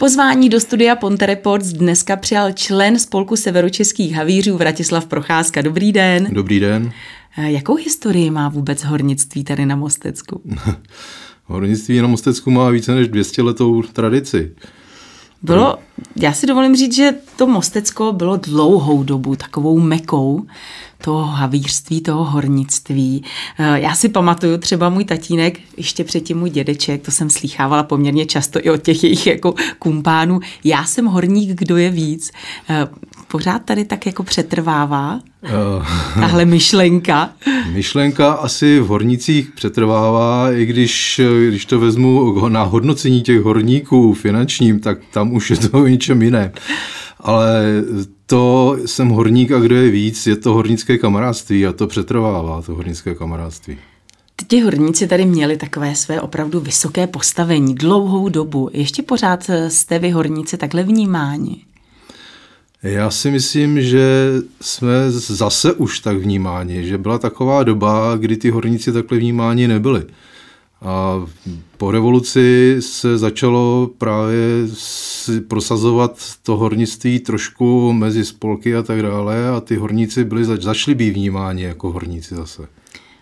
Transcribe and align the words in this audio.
Pozvání 0.00 0.48
do 0.48 0.60
studia 0.60 0.96
Ponte 0.96 1.26
Reports 1.26 1.66
dneska 1.66 2.16
přijal 2.16 2.52
člen 2.52 2.98
spolku 2.98 3.36
severočeských 3.36 4.12
havířů 4.12 4.56
Vratislav 4.56 5.06
Procházka. 5.06 5.62
Dobrý 5.62 5.92
den. 5.92 6.28
Dobrý 6.30 6.60
den. 6.60 6.92
Eh, 7.38 7.50
jakou 7.50 7.74
historii 7.74 8.30
má 8.30 8.48
vůbec 8.48 8.84
hornictví 8.84 9.44
tady 9.44 9.66
na 9.66 9.76
Mostecku? 9.76 10.42
hornictví 11.44 12.00
na 12.00 12.08
Mostecku 12.08 12.50
má 12.50 12.70
více 12.70 12.94
než 12.94 13.08
200 13.08 13.42
letou 13.42 13.82
tradici. 13.82 14.52
Bylo, 15.42 15.78
já 16.16 16.32
si 16.32 16.46
dovolím 16.46 16.76
říct, 16.76 16.94
že 16.94 17.14
to 17.36 17.46
Mostecko 17.46 18.12
bylo 18.12 18.36
dlouhou 18.36 19.02
dobu 19.02 19.36
takovou 19.36 19.80
mekou 19.80 20.46
toho 21.04 21.26
havířství, 21.26 22.00
toho 22.00 22.24
hornictví. 22.24 23.24
Eh, 23.58 23.80
já 23.80 23.94
si 23.94 24.08
pamatuju 24.08 24.58
třeba 24.58 24.88
můj 24.88 25.04
tatínek, 25.04 25.60
ještě 25.76 26.04
předtím 26.04 26.38
můj 26.38 26.50
dědeček, 26.50 27.02
to 27.02 27.10
jsem 27.10 27.30
slýchávala 27.30 27.82
poměrně 27.82 28.26
často 28.26 28.58
i 28.62 28.70
od 28.70 28.82
těch 28.82 29.04
jejich 29.04 29.26
jako 29.26 29.54
kumpánů. 29.78 30.40
Já 30.64 30.84
jsem 30.84 31.06
horník, 31.06 31.58
kdo 31.58 31.76
je 31.76 31.90
víc. 31.90 32.30
Eh, 32.68 32.88
pořád 33.30 33.64
tady 33.64 33.84
tak 33.84 34.06
jako 34.06 34.22
přetrvává 34.22 35.20
uh, 35.42 35.86
tahle 36.14 36.44
myšlenka. 36.44 37.30
Myšlenka 37.72 38.32
asi 38.32 38.80
v 38.80 38.86
hornicích 38.86 39.50
přetrvává, 39.50 40.52
i 40.52 40.66
když, 40.66 41.20
když 41.48 41.66
to 41.66 41.80
vezmu 41.80 42.48
na 42.48 42.62
hodnocení 42.62 43.22
těch 43.22 43.40
horníků 43.40 44.14
finančním, 44.14 44.80
tak 44.80 44.98
tam 45.10 45.32
už 45.32 45.50
je 45.50 45.56
to 45.56 45.78
o 45.78 45.86
něčem 45.86 46.22
jiné. 46.22 46.52
Ale 47.22 47.64
to 48.26 48.76
jsem 48.86 49.08
horník 49.08 49.52
a 49.52 49.58
kdo 49.58 49.76
je 49.76 49.90
víc, 49.90 50.26
je 50.26 50.36
to 50.36 50.52
hornické 50.54 50.98
kamarádství 50.98 51.66
a 51.66 51.72
to 51.72 51.86
přetrvává, 51.86 52.62
to 52.62 52.74
hornické 52.74 53.14
kamarádství. 53.14 53.78
Ti 54.48 54.60
horníci 54.60 55.06
tady 55.06 55.26
měli 55.26 55.56
takové 55.56 55.94
své 55.94 56.20
opravdu 56.20 56.60
vysoké 56.60 57.06
postavení 57.06 57.74
dlouhou 57.74 58.28
dobu. 58.28 58.70
Ještě 58.72 59.02
pořád 59.02 59.50
jste 59.68 59.98
vy 59.98 60.10
horníci 60.10 60.56
takhle 60.56 60.82
vnímáni? 60.82 61.64
Já 62.82 63.10
si 63.10 63.30
myslím, 63.30 63.82
že 63.82 64.32
jsme 64.60 65.10
zase 65.10 65.72
už 65.72 66.00
tak 66.00 66.16
vnímáni, 66.16 66.86
že 66.86 66.98
byla 66.98 67.18
taková 67.18 67.62
doba, 67.62 68.16
kdy 68.16 68.36
ty 68.36 68.50
horníci 68.50 68.92
takhle 68.92 69.18
vnímáni 69.18 69.68
nebyli. 69.68 70.04
A 70.82 71.26
po 71.76 71.90
revoluci 71.90 72.76
se 72.80 73.18
začalo 73.18 73.90
právě 73.98 74.66
prosazovat 75.48 76.18
to 76.42 76.56
hornictví 76.56 77.18
trošku 77.18 77.92
mezi 77.92 78.24
spolky 78.24 78.76
a 78.76 78.82
tak 78.82 79.02
dále 79.02 79.48
a 79.48 79.60
ty 79.60 79.76
horníci 79.76 80.24
byli, 80.24 80.44
začali 80.44 80.94
být 80.94 81.10
vnímáni 81.10 81.62
jako 81.62 81.92
horníci 81.92 82.34
zase. 82.34 82.62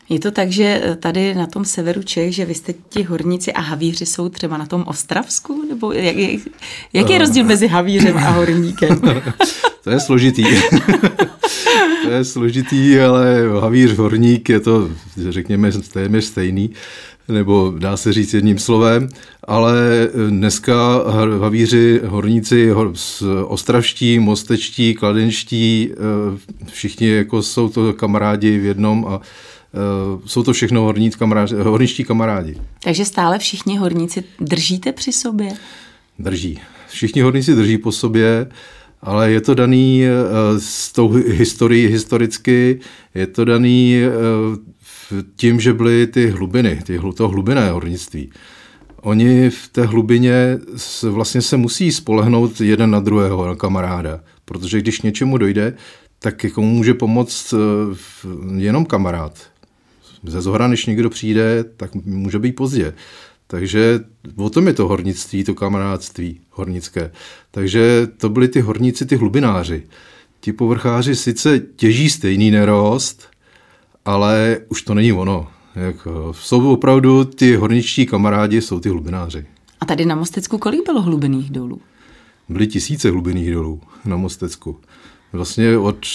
Je 0.09 0.19
to 0.19 0.31
tak, 0.31 0.51
že 0.51 0.97
tady 1.01 1.34
na 1.34 1.47
tom 1.47 1.64
severu 1.64 2.03
Čech, 2.03 2.34
že 2.34 2.45
vy 2.45 2.55
jste 2.55 2.75
ti 2.89 3.03
horníci 3.03 3.53
a 3.53 3.61
havíři 3.61 4.06
jsou 4.06 4.29
třeba 4.29 4.56
na 4.56 4.67
tom 4.67 4.84
Ostravsku? 4.86 5.64
Nebo 5.69 5.92
jak, 5.92 6.17
jak, 6.17 6.41
jaký 6.92 7.12
je 7.12 7.19
rozdíl 7.19 7.45
mezi 7.45 7.67
havířem 7.67 8.17
a 8.17 8.31
horníkem? 8.31 9.01
to 9.84 9.91
je 9.91 10.01
složitý. 10.01 10.45
to 12.05 12.11
je 12.11 12.25
složitý, 12.25 13.01
ale 13.01 13.42
havíř, 13.61 13.97
horník 13.97 14.48
je 14.48 14.61
to, 14.61 14.91
řekněme, 15.29 15.70
téměř 15.92 16.25
stejný 16.25 16.70
nebo 17.29 17.75
dá 17.79 17.97
se 17.97 18.12
říct 18.12 18.34
jedním 18.34 18.59
slovem, 18.59 19.09
ale 19.45 20.09
dneska 20.31 21.03
havíři, 21.41 22.01
horníci, 22.05 22.73
ostravští, 23.45 24.19
mostečtí, 24.19 24.95
kladenští, 24.95 25.91
eh, 25.93 26.39
všichni 26.67 27.09
jako 27.09 27.43
jsou 27.43 27.69
to 27.69 27.93
kamarádi 27.93 28.59
v 28.59 28.65
jednom 28.65 29.07
a 29.09 29.20
eh, 29.20 29.79
jsou 30.27 30.43
to 30.43 30.53
všechno 30.53 30.83
horníc 30.83 31.17
kamarádi, 31.17 31.55
horničtí 31.55 32.05
kamarádi. 32.05 32.57
Takže 32.83 33.05
stále 33.05 33.39
všichni 33.39 33.77
horníci 33.77 34.25
držíte 34.41 34.92
při 34.92 35.13
sobě? 35.13 35.53
Drží. 36.19 36.61
Všichni 36.89 37.23
horníci 37.23 37.55
drží 37.55 37.79
po 37.79 37.92
sobě, 37.92 38.47
ale 39.03 39.31
je 39.31 39.41
to 39.41 39.55
daný 39.55 40.05
eh, 40.05 40.11
s 40.59 40.92
tou 40.92 41.08
historií 41.13 41.86
historicky, 41.86 42.81
je 43.14 43.27
to 43.27 43.45
daný 43.45 44.02
tím, 45.36 45.61
že 45.61 45.73
byly 45.73 46.07
ty 46.07 46.30
hlubiny, 46.30 46.80
ty, 46.85 47.01
to 47.14 47.29
hlubiné 47.29 47.70
hornictví. 47.70 48.30
Oni 49.01 49.51
v 49.51 49.69
té 49.69 49.86
hlubině 49.86 50.58
vlastně 51.02 51.42
se 51.42 51.57
musí 51.57 51.92
spolehnout 51.92 52.61
jeden 52.61 52.91
na 52.91 53.01
druhého, 53.01 53.46
na 53.46 53.55
kamaráda, 53.55 54.20
protože 54.45 54.80
když 54.80 55.02
něčemu 55.02 55.39
dojde, 55.39 55.74
tak 56.19 56.46
komu 56.55 56.69
může 56.69 56.95
pomoct 56.95 57.55
eh, 57.55 57.57
jenom 58.57 58.85
kamarád. 58.85 59.39
Ze 60.24 60.41
zhora, 60.41 60.69
než 60.69 60.86
někdo 60.86 61.11
přijde, 61.11 61.64
tak 61.77 61.95
může 61.95 62.39
být 62.39 62.52
pozdě. 62.52 62.95
Takže 63.46 64.01
o 64.36 64.51
tom 64.51 64.67
je 64.67 64.73
to 64.73 64.89
hornictví, 64.89 65.45
to 65.45 65.55
kamarádství 65.55 66.40
hornické. 66.51 67.11
Takže 67.51 68.08
to 68.17 68.29
byli 68.29 68.48
ty 68.48 68.61
horníci, 68.61 69.07
ty 69.07 69.17
hlubináři. 69.17 69.83
Ti 70.40 70.52
povrcháři 70.52 71.17
sice 71.17 71.61
těží 71.77 72.11
stejný 72.11 72.51
nerost, 72.51 73.29
ale 74.08 74.58
už 74.69 74.83
to 74.83 74.95
není 74.95 75.13
ono. 75.13 75.46
Jako, 75.74 76.33
jsou 76.36 76.73
opravdu 76.73 77.24
ty 77.24 77.57
horničtí 77.57 78.07
kamarádi, 78.07 78.63
jsou 78.63 78.80
ty 78.80 78.89
hlubináři. 78.89 79.46
A 79.80 79.85
tady 79.85 80.05
na 80.05 80.14
Mostecku 80.14 80.58
kolik 80.58 80.86
bylo 80.86 81.02
hlubiných 81.02 81.51
dolů? 81.51 81.80
Byly 82.48 82.67
tisíce 82.67 83.11
hlubiných 83.11 83.52
dolů 83.52 83.80
na 84.05 84.17
Mostecku. 84.17 84.77
Vlastně 85.33 85.79
od 85.79 86.07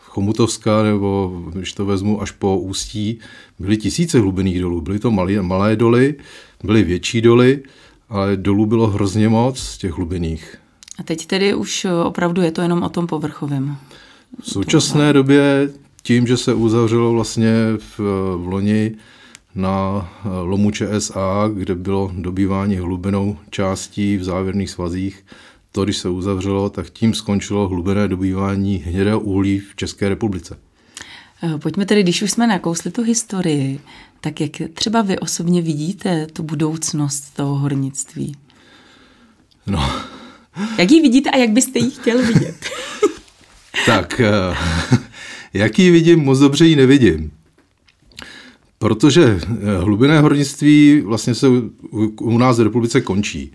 Chomutovska, 0.00 0.82
nebo 0.82 1.42
když 1.52 1.72
to 1.72 1.86
vezmu 1.86 2.22
až 2.22 2.30
po 2.30 2.58
Ústí, 2.58 3.18
byly 3.58 3.76
tisíce 3.76 4.20
hlubiných 4.20 4.60
dolů. 4.60 4.80
Byly 4.80 4.98
to 4.98 5.10
malé, 5.10 5.42
malé 5.42 5.76
doly, 5.76 6.14
byly 6.64 6.82
větší 6.82 7.20
doly, 7.20 7.62
ale 8.08 8.36
dolů 8.36 8.66
bylo 8.66 8.86
hrozně 8.86 9.28
moc 9.28 9.78
těch 9.78 9.92
hlubiných. 9.92 10.56
A 10.98 11.02
teď 11.02 11.26
tedy 11.26 11.54
už 11.54 11.86
opravdu 12.04 12.42
je 12.42 12.50
to 12.50 12.62
jenom 12.62 12.82
o 12.82 12.88
tom 12.88 13.06
povrchovém. 13.06 13.76
V 14.40 14.50
současné 14.50 15.12
době 15.12 15.70
tím, 16.02 16.26
že 16.26 16.36
se 16.36 16.54
uzavřelo 16.54 17.12
vlastně 17.12 17.52
v, 17.78 17.98
v 18.36 18.46
loni 18.46 18.94
na 19.54 20.08
lomu 20.42 20.70
ČSA, 20.70 21.50
kde 21.54 21.74
bylo 21.74 22.10
dobývání 22.14 22.76
hlubinou 22.76 23.36
částí 23.50 24.16
v 24.16 24.24
závěrných 24.24 24.70
svazích, 24.70 25.24
to, 25.72 25.84
když 25.84 25.96
se 25.96 26.08
uzavřelo, 26.08 26.70
tak 26.70 26.90
tím 26.90 27.14
skončilo 27.14 27.68
hlubené 27.68 28.08
dobývání 28.08 28.76
hnědého 28.76 29.20
uhlí 29.20 29.58
v 29.58 29.76
České 29.76 30.08
republice. 30.08 30.58
Eh, 31.42 31.58
pojďme 31.58 31.86
tedy, 31.86 32.02
když 32.02 32.22
už 32.22 32.30
jsme 32.30 32.46
nakousli 32.46 32.90
tu 32.90 33.02
historii, 33.02 33.80
tak 34.20 34.40
jak 34.40 34.50
třeba 34.74 35.02
vy 35.02 35.18
osobně 35.18 35.62
vidíte 35.62 36.26
tu 36.26 36.42
budoucnost 36.42 37.34
toho 37.36 37.58
hornictví? 37.58 38.36
No. 39.66 39.90
Jak 40.78 40.90
ji 40.90 41.00
vidíte 41.00 41.30
a 41.30 41.36
jak 41.36 41.50
byste 41.50 41.78
ji 41.78 41.90
chtěl 41.90 42.26
vidět? 42.26 42.56
tak, 43.86 44.20
eh, 44.20 44.56
Jak 45.52 45.78
ji 45.78 45.90
vidím, 45.90 46.20
moc 46.20 46.38
dobře 46.38 46.66
ji 46.66 46.76
nevidím. 46.76 47.30
Protože 48.78 49.22
eh, 49.24 49.76
hlubinné 49.78 50.20
hornictví 50.20 51.02
vlastně 51.04 51.34
se 51.34 51.46
u 52.20 52.38
nás 52.38 52.58
v 52.58 52.62
republice 52.62 53.00
končí. 53.00 53.52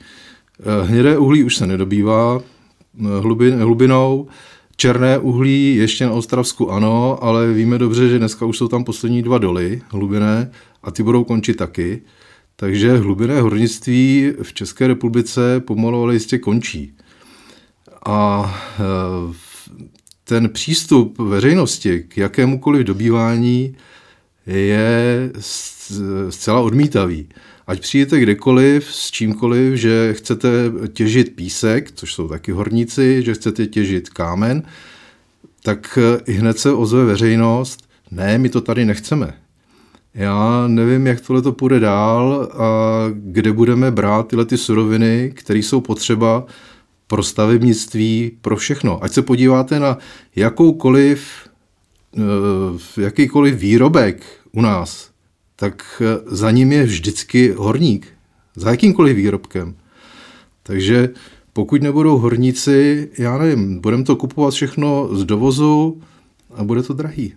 Eh, 0.59 0.85
hnědé 0.85 1.18
uhlí 1.18 1.44
už 1.44 1.56
se 1.56 1.68
nedobývá 1.68 2.40
eh, 2.40 3.22
hlubin, 3.22 3.59
hlubinou, 3.59 4.28
černé 4.75 5.18
uhlí 5.19 5.75
ještě 5.75 6.06
na 6.06 6.12
Ostravsku 6.12 6.72
ano, 6.72 7.24
ale 7.24 7.53
víme 7.53 7.78
dobře, 7.78 8.09
že 8.09 8.19
dneska 8.19 8.46
už 8.46 8.58
jsou 8.58 8.68
tam 8.68 8.84
poslední 8.84 9.22
dva 9.22 9.38
doly 9.38 9.81
hlubinné 9.90 10.52
a 10.84 10.91
ty 10.91 11.03
budou 11.03 11.24
končit 11.24 11.53
taky. 11.53 12.02
Takže 12.56 12.97
hlubinné 12.97 13.41
hornictví 13.41 14.34
v 14.41 14.53
České 14.53 14.88
republice 14.88 15.59
pomalu 15.59 16.03
ale 16.03 16.14
jistě 16.14 16.38
končí. 16.38 16.94
A 18.06 18.56
ten 20.28 20.50
přístup 20.50 21.20
veřejnosti 21.20 22.06
k 22.08 22.18
jakémukoliv 22.18 22.88
dobývání 22.88 23.76
je 24.48 25.32
zcela 26.30 26.62
odmítavý. 26.62 27.30
Ať 27.68 27.80
přijete 27.80 28.20
kdekoliv, 28.20 28.88
s 28.92 29.12
čímkoliv, 29.12 29.74
že 29.74 30.14
chcete 30.14 30.50
těžit 30.94 31.35
písek, 31.35 31.91
což 31.91 32.14
jsou 32.14 32.28
taky 32.28 32.52
horníci, 32.52 33.24
že 33.24 33.34
chcete 33.34 33.68
těžit 33.68 34.09
kámen, 34.09 34.64
tak 35.64 36.00
i 36.26 36.34
hned 36.34 36.59
se 36.59 36.72
ozve 36.72 37.06
veřejnost, 37.06 37.90
ne, 38.12 38.38
my 38.38 38.50
to 38.50 38.62
tady 38.62 38.85
nechceme. 38.85 39.34
Já 40.14 40.68
nevím, 40.68 41.08
jak 41.08 41.22
tohle 41.22 41.41
to 41.41 41.52
půjde 41.52 41.80
dál 41.80 42.50
a 42.53 42.68
kde 43.14 43.52
budeme 43.52 43.91
brát 43.91 44.28
tyhle 44.28 44.46
ty 44.46 44.58
suroviny, 44.58 45.32
které 45.35 45.59
jsou 45.59 45.82
potřeba 45.82 46.46
pro 47.08 47.24
stavebnictví, 47.24 48.32
pro 48.42 48.56
všechno. 48.56 49.04
Ať 49.04 49.12
se 49.12 49.22
podíváte 49.22 49.80
na 49.80 49.98
jakoukoliv, 50.36 51.28
eh, 52.18 53.02
jakýkoliv 53.02 53.56
výrobek 53.56 54.24
u 54.52 54.62
nás, 54.62 55.12
tak 55.56 56.02
eh, 56.02 56.20
za 56.26 56.52
ním 56.52 56.72
je 56.72 56.84
vždycky 56.84 57.52
horník. 57.58 58.08
Za 58.56 58.70
jakýmkoliv 58.72 59.16
výrobkem. 59.16 59.76
Takže 60.64 61.09
pokud 61.54 61.82
nebudou 61.82 62.18
horníci, 62.18 63.09
já 63.18 63.38
nevím, 63.38 63.80
budeme 63.82 64.04
to 64.04 64.16
kupovat 64.16 64.54
všechno 64.54 65.09
z 65.12 65.24
dovozu 65.24 66.02
a 66.56 66.64
bude 66.64 66.84
to 66.84 66.94
drahý. 66.94 67.34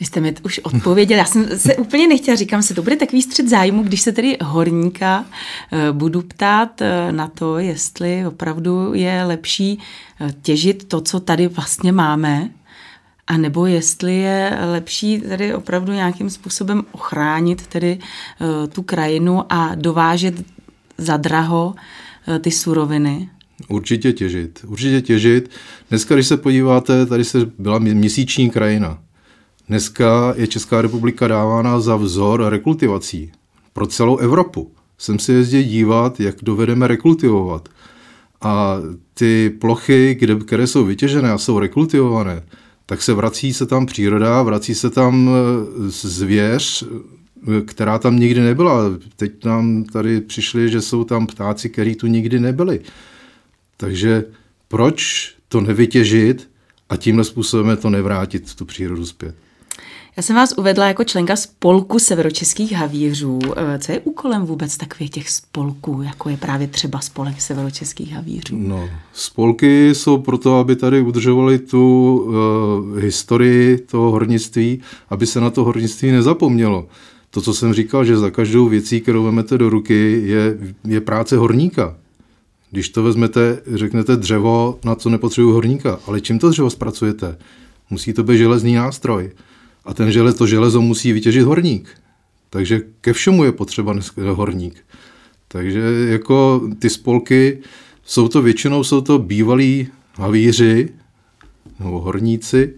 Vy 0.00 0.06
jste 0.06 0.20
mi 0.20 0.34
už 0.42 0.58
odpověděl, 0.58 1.18
já 1.18 1.24
jsem 1.24 1.58
se 1.58 1.76
úplně 1.76 2.08
nechtěla, 2.08 2.36
říkám 2.36 2.62
si, 2.62 2.74
to 2.74 2.82
bude 2.82 2.96
takový 2.96 3.22
střed 3.22 3.48
zájmu, 3.48 3.82
když 3.82 4.00
se 4.00 4.12
tedy 4.12 4.36
horníka 4.42 5.24
eh, 5.72 5.92
budu 5.92 6.22
ptát 6.22 6.82
eh, 6.82 7.12
na 7.12 7.28
to, 7.28 7.58
jestli 7.58 8.26
opravdu 8.26 8.94
je 8.94 9.24
lepší 9.24 9.78
eh, 10.20 10.34
těžit 10.42 10.84
to, 10.84 11.00
co 11.00 11.20
tady 11.20 11.48
vlastně 11.48 11.92
máme, 11.92 12.50
a 13.26 13.36
nebo 13.36 13.66
jestli 13.66 14.16
je 14.16 14.58
lepší 14.72 15.20
tedy 15.20 15.54
opravdu 15.54 15.92
nějakým 15.92 16.30
způsobem 16.30 16.82
ochránit 16.92 17.66
tedy 17.66 17.98
tu 18.72 18.82
krajinu 18.82 19.52
a 19.52 19.74
dovážet 19.74 20.34
za 20.98 21.16
draho 21.16 21.74
ty 22.40 22.50
suroviny. 22.50 23.28
Určitě 23.68 24.12
těžit, 24.12 24.60
určitě 24.66 25.00
těžit. 25.00 25.50
Dneska, 25.88 26.14
když 26.14 26.26
se 26.26 26.36
podíváte, 26.36 27.06
tady 27.06 27.24
se 27.24 27.38
byla 27.58 27.78
měsíční 27.78 28.50
krajina. 28.50 28.98
Dneska 29.68 30.34
je 30.36 30.46
Česká 30.46 30.82
republika 30.82 31.28
dávána 31.28 31.80
za 31.80 31.96
vzor 31.96 32.44
rekultivací 32.48 33.32
pro 33.72 33.86
celou 33.86 34.16
Evropu. 34.16 34.72
Jsem 34.98 35.18
si 35.18 35.32
jezdil 35.32 35.62
dívat, 35.62 36.20
jak 36.20 36.36
dovedeme 36.42 36.86
rekultivovat. 36.86 37.68
A 38.40 38.76
ty 39.14 39.50
plochy, 39.50 40.16
kde, 40.20 40.34
které 40.34 40.66
jsou 40.66 40.84
vytěžené 40.84 41.32
a 41.32 41.38
jsou 41.38 41.58
rekultivované, 41.58 42.42
tak 42.86 43.02
se 43.02 43.14
vrací 43.14 43.52
se 43.52 43.66
tam 43.66 43.86
příroda, 43.86 44.42
vrací 44.42 44.74
se 44.74 44.90
tam 44.90 45.30
e, 45.30 45.90
zvěř, 45.90 46.82
e, 46.82 47.62
která 47.62 47.98
tam 47.98 48.18
nikdy 48.18 48.40
nebyla. 48.40 48.82
Teď 49.16 49.44
nám 49.44 49.84
tady 49.84 50.20
přišli, 50.20 50.70
že 50.70 50.80
jsou 50.80 51.04
tam 51.04 51.26
ptáci, 51.26 51.68
kteří 51.68 51.94
tu 51.94 52.06
nikdy 52.06 52.40
nebyli. 52.40 52.80
Takže 53.76 54.24
proč 54.68 55.32
to 55.48 55.60
nevytěžit 55.60 56.50
a 56.88 56.96
tímhle 56.96 57.24
způsobem 57.24 57.76
to 57.76 57.90
nevrátit 57.90 58.54
tu 58.54 58.64
přírodu 58.64 59.06
zpět? 59.06 59.45
Já 60.16 60.22
jsem 60.22 60.36
vás 60.36 60.54
uvedla 60.56 60.86
jako 60.86 61.04
členka 61.04 61.36
spolku 61.36 61.98
severočeských 61.98 62.72
havířů. 62.72 63.38
Eh, 63.56 63.78
co 63.78 63.92
je 63.92 64.00
úkolem 64.00 64.42
vůbec 64.42 64.76
takových 64.76 65.10
těch 65.10 65.30
spolků, 65.30 66.02
jako 66.02 66.28
je 66.28 66.36
právě 66.36 66.66
třeba 66.66 67.00
spolek 67.00 67.40
severočeských 67.40 68.12
havířů? 68.12 68.56
No, 68.58 68.88
spolky 69.12 69.94
jsou 69.94 70.18
proto, 70.18 70.58
aby 70.58 70.76
tady 70.76 71.00
udržovali 71.00 71.58
tu 71.58 72.16
uh, 72.18 72.98
historii 72.98 73.78
toho 73.78 74.10
hornictví, 74.10 74.80
aby 75.10 75.26
se 75.26 75.40
na 75.40 75.50
to 75.50 75.64
hornictví 75.64 76.10
nezapomnělo. 76.10 76.88
To, 77.30 77.40
co 77.40 77.54
jsem 77.54 77.74
říkal, 77.74 78.04
že 78.04 78.16
za 78.16 78.30
každou 78.30 78.68
věcí, 78.68 79.00
kterou 79.00 79.24
vezmete 79.24 79.58
do 79.58 79.70
ruky, 79.70 80.22
je, 80.24 80.58
je 80.84 81.00
práce 81.00 81.36
horníka. 81.36 81.96
Když 82.70 82.88
to 82.88 83.02
vezmete, 83.02 83.62
řeknete 83.74 84.16
dřevo, 84.16 84.78
na 84.84 84.94
co 84.94 85.10
nepotřebuji 85.10 85.52
horníka, 85.52 85.98
ale 86.06 86.20
čím 86.20 86.38
to 86.38 86.50
dřevo 86.50 86.70
zpracujete? 86.70 87.38
Musí 87.90 88.12
to 88.12 88.22
být 88.22 88.38
železný 88.38 88.74
nástroj. 88.74 89.30
A 89.86 89.94
ten 89.94 90.12
želez, 90.12 90.34
to 90.34 90.46
železo 90.46 90.80
musí 90.80 91.12
vytěžit 91.12 91.42
horník. 91.42 91.88
Takže 92.50 92.80
ke 93.00 93.12
všemu 93.12 93.44
je 93.44 93.52
potřeba 93.52 93.94
horník. 94.32 94.84
Takže 95.48 95.80
jako 96.08 96.62
ty 96.78 96.90
spolky, 96.90 97.58
jsou 98.04 98.28
to 98.28 98.42
většinou 98.42 98.84
jsou 98.84 99.00
to 99.00 99.18
bývalí 99.18 99.88
havíři 100.14 100.88
nebo 101.80 102.00
horníci, 102.00 102.74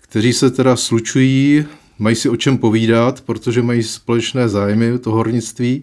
kteří 0.00 0.32
se 0.32 0.50
teda 0.50 0.76
slučují, 0.76 1.64
mají 1.98 2.16
si 2.16 2.28
o 2.28 2.36
čem 2.36 2.58
povídat, 2.58 3.20
protože 3.20 3.62
mají 3.62 3.82
společné 3.82 4.48
zájmy 4.48 4.98
to 4.98 5.10
hornictví 5.10 5.82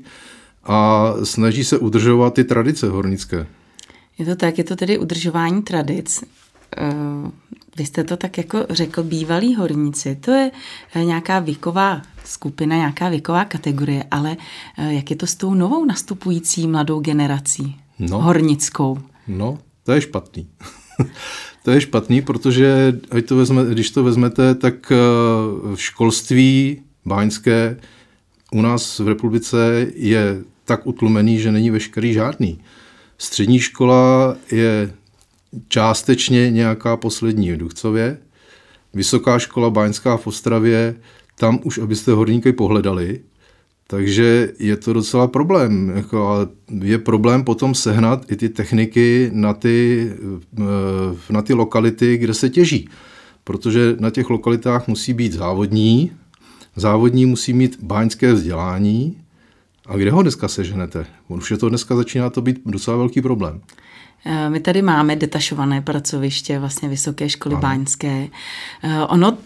a 0.64 1.14
snaží 1.24 1.64
se 1.64 1.78
udržovat 1.78 2.34
ty 2.34 2.44
tradice 2.44 2.90
hornické. 2.90 3.48
Je 4.18 4.26
to 4.26 4.36
tak, 4.36 4.58
je 4.58 4.64
to 4.64 4.76
tedy 4.76 4.98
udržování 4.98 5.62
tradic. 5.62 6.24
Eh, 7.72 7.78
vy 7.78 7.86
jste 7.86 8.04
to 8.04 8.18
tak 8.18 8.38
jako 8.38 8.66
řekl, 8.70 9.04
bývalí 9.04 9.56
horníci, 9.56 10.16
to 10.16 10.32
je 10.32 10.52
eh, 10.96 11.06
nějaká 11.06 11.40
věková 11.40 12.02
skupina, 12.26 12.76
nějaká 12.76 13.10
věková 13.10 13.46
kategorie, 13.46 14.04
ale 14.12 14.38
eh, 14.78 14.94
jak 14.94 15.10
je 15.10 15.16
to 15.16 15.28
s 15.28 15.36
tou 15.36 15.54
novou 15.54 15.86
nastupující 15.86 16.68
mladou 16.68 17.00
generací, 17.00 17.76
no, 18.00 18.22
hornickou? 18.22 18.98
No, 19.28 19.60
to 19.84 19.92
je 19.92 20.02
špatný. 20.02 20.48
to 21.64 21.72
je 21.72 21.82
špatný, 21.82 22.22
protože 22.22 23.00
ať 23.12 23.26
to 23.26 23.36
vezme, 23.36 23.66
když 23.66 23.92
to 23.92 24.04
vezmete, 24.04 24.56
tak 24.56 24.90
v 25.76 25.76
školství 25.76 26.82
báňské 27.06 27.78
u 28.52 28.62
nás 28.62 29.00
v 29.00 29.08
republice 29.08 29.88
je 29.96 30.44
tak 30.66 30.88
utlumený, 30.88 31.40
že 31.40 31.52
není 31.52 31.70
veškerý 31.70 32.14
žádný. 32.14 32.60
Střední 33.18 33.60
škola 33.60 34.36
je 34.52 34.94
částečně 35.68 36.52
nějaká 36.52 36.98
poslední 36.98 37.52
v 37.52 37.58
Duchcově, 37.58 38.18
Vysoká 38.94 39.40
škola 39.40 39.70
Báňská 39.70 40.18
v 40.18 40.28
Ostravě, 40.28 40.96
tam 41.36 41.60
už, 41.64 41.78
abyste 41.78 42.12
horníky 42.12 42.54
pohledali, 42.54 43.20
takže 43.88 44.54
je 44.60 44.78
to 44.78 44.94
docela 44.94 45.28
problém. 45.28 45.94
Jako, 45.96 46.28
a 46.30 46.48
je 46.84 46.98
problém 46.98 47.44
potom 47.44 47.76
sehnat 47.76 48.32
i 48.32 48.36
ty 48.36 48.50
techniky 48.50 49.30
na 49.34 49.54
ty, 49.54 50.10
eh, 50.60 50.64
na 51.30 51.42
ty 51.42 51.54
lokality, 51.54 52.18
kde 52.18 52.34
se 52.34 52.50
těží. 52.50 52.90
Protože 53.44 53.96
na 54.00 54.10
těch 54.10 54.30
lokalitách 54.30 54.88
musí 54.88 55.14
být 55.14 55.34
závodní, 55.34 56.12
závodní 56.76 57.26
musí 57.26 57.54
mít 57.54 57.84
báňské 57.84 58.34
vzdělání, 58.34 59.18
a 59.92 59.98
kde 59.98 60.12
ho 60.12 60.22
dneska 60.22 60.48
seženete? 60.48 61.06
Už 61.28 61.52
je 61.52 61.58
to 61.58 61.70
dneska 61.70 61.96
začíná 61.96 62.30
to 62.30 62.42
být 62.42 62.62
docela 62.66 62.98
velký 62.98 63.22
problém. 63.22 63.62
Eh, 64.26 64.50
my 64.50 64.60
tady 64.60 64.82
máme 64.82 65.16
detašované 65.16 65.82
pracoviště, 65.82 66.60
vlastně 66.60 66.90
Vysoké 66.90 67.30
školy 67.30 67.56
ano. 67.56 67.62
báňské. 67.62 68.28
Eh, 68.84 69.00
ono 69.06 69.38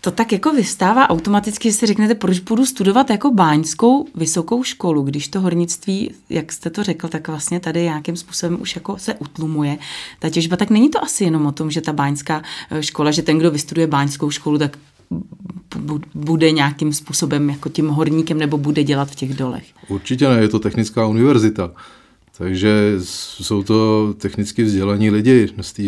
to 0.00 0.10
tak 0.10 0.32
jako 0.32 0.52
vystává 0.52 1.10
automaticky, 1.10 1.70
že 1.70 1.76
si 1.76 1.86
řeknete, 1.86 2.14
proč 2.14 2.38
budu 2.38 2.66
studovat 2.66 3.10
jako 3.10 3.30
báňskou 3.30 4.06
vysokou 4.14 4.62
školu, 4.62 5.02
když 5.02 5.28
to 5.28 5.40
hornictví, 5.40 6.14
jak 6.30 6.52
jste 6.52 6.70
to 6.70 6.82
řekl, 6.82 7.08
tak 7.08 7.28
vlastně 7.28 7.60
tady 7.60 7.82
nějakým 7.82 8.16
způsobem 8.16 8.60
už 8.60 8.74
jako 8.74 8.98
se 8.98 9.14
utlumuje. 9.14 9.78
Ta 10.18 10.30
těžba, 10.30 10.56
tak 10.56 10.70
není 10.70 10.90
to 10.90 11.04
asi 11.04 11.24
jenom 11.24 11.46
o 11.46 11.52
tom, 11.52 11.70
že 11.70 11.80
ta 11.80 11.92
báňská 11.92 12.42
eh, 12.70 12.82
škola, 12.82 13.10
že 13.10 13.22
ten, 13.22 13.38
kdo 13.38 13.50
vystuduje 13.50 13.86
báňskou 13.86 14.30
školu, 14.30 14.58
tak 14.58 14.78
bude 16.14 16.50
nějakým 16.50 16.92
způsobem 16.92 17.50
jako 17.50 17.68
tím 17.68 17.88
horníkem 17.88 18.38
nebo 18.38 18.58
bude 18.58 18.84
dělat 18.84 19.10
v 19.10 19.14
těch 19.14 19.34
dolech. 19.34 19.64
Určitě 19.88 20.28
ne, 20.28 20.40
je 20.40 20.48
to 20.48 20.58
technická 20.58 21.06
univerzita. 21.06 21.70
Takže 22.38 22.94
jsou 23.02 23.62
to 23.62 24.14
technicky 24.18 24.62
vzdělaní 24.62 25.10
lidi 25.10 25.48
z 25.60 25.72
té 25.72 25.82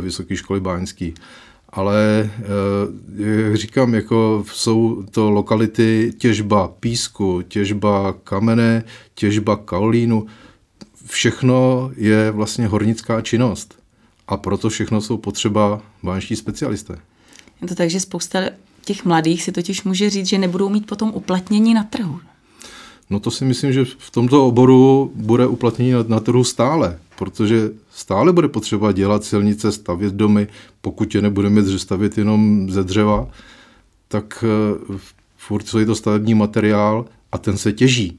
vysoké 0.00 0.36
školy 0.36 0.60
báňské. 0.60 1.10
Ale 1.68 2.30
eh, 2.38 3.42
jak 3.42 3.56
říkám, 3.56 3.94
jako 3.94 4.44
jsou 4.52 5.02
to 5.10 5.30
lokality 5.30 6.12
těžba 6.18 6.68
písku, 6.68 7.42
těžba 7.48 8.14
kamene, 8.24 8.84
těžba 9.14 9.56
kaolínu. 9.56 10.26
Všechno 11.06 11.90
je 11.96 12.30
vlastně 12.30 12.66
hornická 12.66 13.20
činnost. 13.20 13.78
A 14.28 14.36
proto 14.36 14.68
všechno 14.68 15.00
jsou 15.00 15.16
potřeba 15.16 15.82
báňští 16.02 16.36
specialisté. 16.36 16.98
Je 17.62 17.68
to 17.68 17.74
tak, 17.74 17.90
že 17.90 18.00
spousta 18.00 18.40
těch 18.84 19.04
mladých 19.04 19.42
si 19.42 19.52
totiž 19.52 19.84
může 19.84 20.10
říct, 20.10 20.26
že 20.26 20.38
nebudou 20.38 20.68
mít 20.68 20.86
potom 20.86 21.12
uplatnění 21.14 21.74
na 21.74 21.84
trhu. 21.84 22.20
No 23.10 23.20
to 23.20 23.30
si 23.30 23.44
myslím, 23.44 23.72
že 23.72 23.84
v 23.84 24.10
tomto 24.10 24.46
oboru 24.46 25.12
bude 25.14 25.46
uplatnění 25.46 25.92
na, 25.92 26.04
na 26.08 26.20
trhu 26.20 26.44
stále, 26.44 26.98
protože 27.18 27.70
stále 27.90 28.32
bude 28.32 28.48
potřeba 28.48 28.92
dělat 28.92 29.24
silnice, 29.24 29.72
stavět 29.72 30.14
domy, 30.14 30.48
pokud 30.80 31.14
je 31.14 31.22
nebudeme 31.22 31.78
stavět 31.78 32.18
jenom 32.18 32.70
ze 32.70 32.84
dřeva, 32.84 33.28
tak 34.08 34.44
uh, 34.88 34.96
furt 35.36 35.74
je 35.78 35.86
to 35.86 35.94
stavební 35.94 36.34
materiál 36.34 37.04
a 37.32 37.38
ten 37.38 37.58
se 37.58 37.72
těží. 37.72 38.18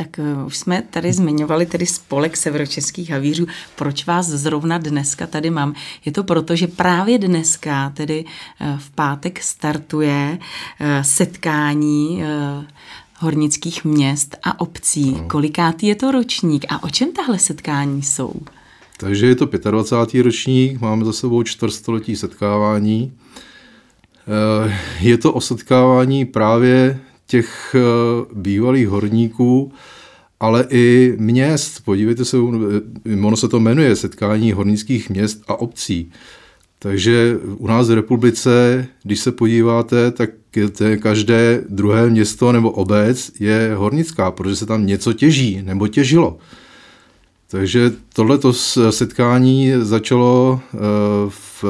Tak 0.00 0.18
uh, 0.18 0.46
už 0.46 0.58
jsme 0.58 0.82
tady 0.90 1.12
zmiňovali 1.12 1.66
tedy 1.66 1.86
spolek 1.86 2.36
severočeských 2.36 3.10
havířů. 3.10 3.46
Proč 3.76 4.06
vás 4.06 4.26
zrovna 4.26 4.78
dneska 4.78 5.26
tady 5.26 5.50
mám? 5.50 5.74
Je 6.04 6.12
to 6.12 6.24
proto, 6.24 6.56
že 6.56 6.66
právě 6.66 7.18
dneska, 7.18 7.90
tedy 7.90 8.24
uh, 8.24 8.78
v 8.78 8.90
pátek, 8.90 9.42
startuje 9.42 10.38
setkání 11.02 12.22
hornických 13.20 13.84
měst 13.84 14.36
a 14.42 14.60
obcí. 14.60 15.10
No. 15.10 15.28
Kolikátý 15.28 15.86
je 15.86 15.94
to 15.94 16.10
ročník 16.10 16.64
a 16.68 16.82
o 16.82 16.88
čem 16.88 17.12
tahle 17.12 17.38
setkání 17.38 18.02
jsou? 18.02 18.32
Takže 18.96 19.26
je 19.26 19.34
to 19.34 19.46
25. 19.70 20.22
ročník, 20.22 20.80
máme 20.80 21.04
za 21.04 21.12
sebou 21.12 21.42
čtvrtstoletí 21.42 22.16
setkávání. 22.16 23.12
Eh, 24.66 24.78
je 25.00 25.18
to 25.18 25.32
o 25.32 25.40
setkávání 25.40 26.24
právě 26.24 27.00
těch 27.30 27.74
eh, 27.78 27.80
bývalých 28.34 28.88
horníků, 28.88 29.72
ale 30.40 30.66
i 30.70 31.14
měst. 31.18 31.84
Podívejte 31.84 32.24
se, 32.24 32.36
ono 33.22 33.36
se 33.36 33.48
to 33.48 33.60
jmenuje 33.60 33.96
setkání 33.96 34.52
hornických 34.52 35.10
měst 35.10 35.42
a 35.48 35.60
obcí. 35.60 36.12
Takže 36.78 37.38
u 37.56 37.66
nás 37.66 37.88
v 37.88 37.94
republice, 37.94 38.86
když 39.02 39.20
se 39.20 39.32
podíváte, 39.32 40.10
tak 40.10 40.30
každé 40.98 41.64
druhé 41.68 42.10
město 42.10 42.52
nebo 42.52 42.70
obec 42.70 43.32
je 43.40 43.72
hornická, 43.76 44.30
protože 44.30 44.56
se 44.56 44.66
tam 44.66 44.86
něco 44.86 45.12
těží 45.12 45.62
nebo 45.62 45.88
těžilo. 45.88 46.38
Takže 47.48 47.92
tohleto 48.14 48.52
setkání 48.90 49.72
začalo 49.80 50.60
v, 51.28 51.64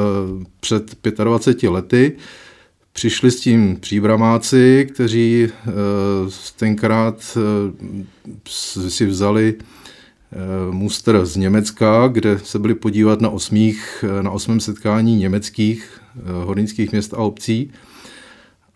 před 0.61 0.97
25 1.25 1.71
lety. 1.71 2.12
Přišli 3.00 3.30
s 3.30 3.40
tím 3.40 3.76
příbramáci, 3.80 4.88
kteří 4.92 5.49
tenkrát 6.57 7.38
si 8.88 9.07
vzali 9.07 9.54
muster 10.71 11.26
z 11.26 11.37
Německa, 11.37 12.09
kde 12.09 12.38
se 12.38 12.59
byli 12.59 12.75
podívat 12.75 13.21
na, 13.21 13.30
osmých, 13.30 14.04
na 14.23 14.30
osmém 14.30 14.61
setkání 14.61 15.16
německých 15.16 16.00
hornických 16.45 16.92
měst 16.92 17.14
a 17.14 17.16
obcí. 17.16 17.71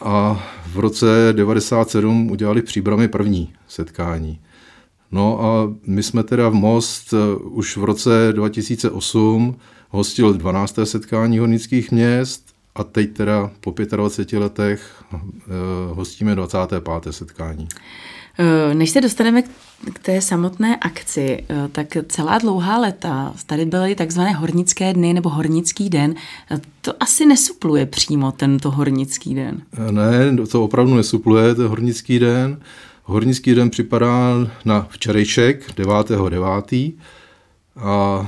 A 0.01 0.45
v 0.67 0.79
roce 0.79 1.07
97 1.33 2.31
udělali 2.31 2.61
v 2.61 2.65
Příbrami 2.65 3.09
první 3.09 3.53
setkání. 3.69 4.41
No 5.13 5.45
a 5.45 5.75
my 5.87 6.03
jsme 6.03 6.23
teda 6.23 6.49
v 6.49 6.55
Most 6.55 7.15
eh, 7.15 7.37
už 7.37 7.77
v 7.77 7.85
roce 7.85 8.33
2008 8.33 9.57
hostil 9.91 10.33
12. 10.33 10.79
setkání 10.85 11.39
hornických 11.39 11.93
měst 11.93 12.54
a 12.75 12.85
teď 12.85 13.13
teda 13.13 13.51
po 13.61 13.75
25 13.97 14.39
letech 14.39 15.05
eh, 15.15 15.19
hostíme 15.93 16.35
25. 16.35 16.83
setkání. 17.11 17.69
Eh, 18.39 18.75
než 18.75 18.91
se 18.91 19.01
dostaneme 19.01 19.43
k 19.93 19.99
té 20.03 20.21
samotné 20.21 20.77
akci, 20.77 21.45
tak 21.73 21.87
celá 22.09 22.39
dlouhá 22.39 22.79
léta 22.79 23.35
tady 23.47 23.65
byly 23.65 23.95
takzvané 23.95 24.33
hornické 24.33 24.93
dny 24.93 25.13
nebo 25.13 25.29
hornický 25.29 25.91
den. 25.91 26.15
To 26.81 26.93
asi 27.01 27.27
nesupluje 27.27 27.87
přímo 27.87 28.33
tento 28.33 28.71
hornický 28.71 29.35
den. 29.35 29.63
Ne, 29.91 30.47
to 30.47 30.65
opravdu 30.65 30.95
nesupluje 30.95 31.55
ten 31.55 31.67
hornický 31.67 32.19
den. 32.19 32.61
Hornický 33.03 33.55
den 33.55 33.71
připadá 33.71 34.35
na 34.65 34.87
včerejšek 34.91 35.71
9.9. 35.77 36.93
a 37.77 38.27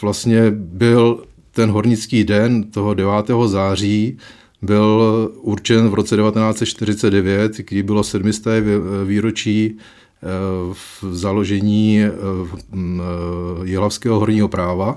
vlastně 0.00 0.50
byl 0.50 1.24
ten 1.52 1.70
hornický 1.70 2.24
den 2.24 2.70
toho 2.70 2.94
9. 2.94 3.12
září 3.46 4.18
byl 4.62 5.30
určen 5.40 5.88
v 5.88 5.94
roce 5.94 6.16
1949, 6.16 7.56
kdy 7.56 7.82
bylo 7.82 8.04
700. 8.04 8.64
výročí 9.04 9.66
e, 9.66 9.74
v 10.72 11.04
založení 11.10 12.00
e, 12.00 12.10
Jihlavského 13.64 14.18
horního 14.18 14.48
práva. 14.48 14.96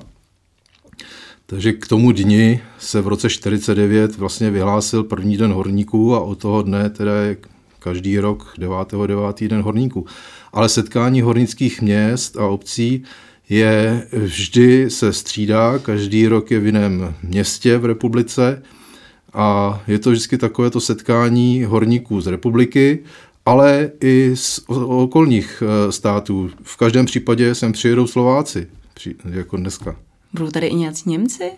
Takže 1.45 1.73
k 1.73 1.87
tomu 1.87 2.11
dni 2.11 2.61
se 2.79 3.01
v 3.01 3.07
roce 3.07 3.29
49 3.29 4.17
vlastně 4.17 4.51
vyhlásil 4.51 5.03
první 5.03 5.37
den 5.37 5.51
horníků 5.51 6.15
a 6.15 6.19
od 6.19 6.39
toho 6.39 6.61
dne 6.61 6.89
teda 6.89 7.15
je 7.15 7.37
každý 7.79 8.19
rok 8.19 8.53
9. 8.57 8.75
9. 9.07 9.43
den 9.43 9.61
horníků. 9.61 10.05
Ale 10.53 10.69
setkání 10.69 11.21
hornických 11.21 11.81
měst 11.81 12.37
a 12.37 12.47
obcí 12.47 13.03
je 13.49 14.07
vždy 14.11 14.89
se 14.89 15.13
střídá, 15.13 15.79
každý 15.79 16.27
rok 16.27 16.51
je 16.51 16.59
v 16.59 16.65
jiném 16.65 17.15
městě 17.23 17.77
v 17.77 17.85
republice 17.85 18.63
a 19.33 19.81
je 19.87 19.99
to 19.99 20.11
vždycky 20.11 20.37
takovéto 20.37 20.81
setkání 20.81 21.63
horníků 21.63 22.21
z 22.21 22.27
republiky, 22.27 22.99
ale 23.45 23.91
i 24.01 24.31
z 24.35 24.59
okolních 24.87 25.63
eh, 25.65 25.91
států. 25.91 26.49
V 26.63 26.77
každém 26.77 27.05
případě 27.05 27.55
sem 27.55 27.71
přijedou 27.71 28.07
Slováci, 28.07 28.67
jako 29.29 29.57
dneska. 29.57 29.95
Budou 30.33 30.51
tady 30.51 30.67
i 30.67 30.75
nějací 30.75 31.09
Němci? 31.09 31.51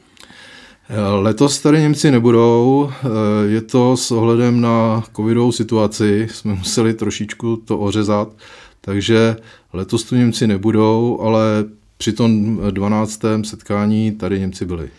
Letos 1.19 1.59
tady 1.59 1.79
Němci 1.81 2.11
nebudou, 2.11 2.91
je 3.47 3.61
to 3.61 3.97
s 3.97 4.11
ohledem 4.11 4.61
na 4.61 5.03
covidovou 5.15 5.51
situaci, 5.51 6.27
jsme 6.31 6.53
museli 6.53 6.93
trošičku 6.93 7.57
to 7.57 7.79
ořezat, 7.79 8.27
takže 8.85 9.37
letos 9.73 10.03
tu 10.03 10.15
Němci 10.15 10.47
nebudou, 10.47 11.19
ale 11.21 11.41
při 11.97 12.13
tom 12.13 12.59
12. 12.71 13.21
setkání 13.43 14.11
tady 14.11 14.39
Němci 14.39 14.65
byli. 14.65 14.89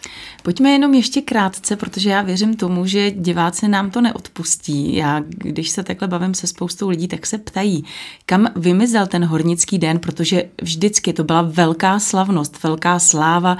Pojďme 0.42 0.70
jenom 0.70 0.94
ještě 0.94 1.20
krátce, 1.20 1.76
protože 1.76 2.10
já 2.10 2.22
věřím 2.22 2.56
tomu, 2.56 2.86
že 2.86 3.10
diváci 3.10 3.68
nám 3.68 3.90
to 3.90 4.00
neodpustí. 4.00 4.96
Já, 4.96 5.22
když 5.28 5.70
se 5.70 5.82
takhle 5.82 6.08
bavím 6.08 6.34
se 6.34 6.46
spoustou 6.46 6.88
lidí, 6.88 7.08
tak 7.08 7.26
se 7.26 7.38
ptají, 7.38 7.84
kam 8.26 8.48
vymizel 8.56 9.06
ten 9.06 9.24
hornický 9.24 9.78
den, 9.78 9.98
protože 9.98 10.44
vždycky 10.62 11.12
to 11.12 11.24
byla 11.24 11.42
velká 11.42 11.98
slavnost, 11.98 12.62
velká 12.62 12.98
sláva, 12.98 13.56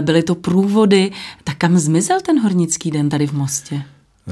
byly 0.00 0.22
to 0.22 0.34
průvody, 0.34 1.12
tak 1.44 1.56
kam 1.56 1.78
zmizel 1.78 2.20
ten 2.20 2.40
hornický 2.40 2.90
den 2.90 3.08
tady 3.08 3.26
v 3.26 3.32
Mostě? 3.32 3.82